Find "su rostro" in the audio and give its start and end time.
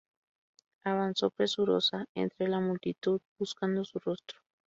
3.85-4.39